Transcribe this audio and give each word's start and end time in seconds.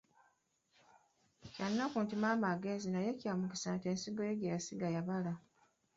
Kyannaku 1.53 1.97
nti 2.03 2.15
maama 2.21 2.45
agenze 2.55 2.87
naye 2.91 3.11
kya 3.19 3.33
mukisa 3.39 3.69
nti 3.75 3.85
ensigo 3.91 4.21
gye 4.39 4.51
yasiga 4.53 4.87
yabala. 4.95 5.33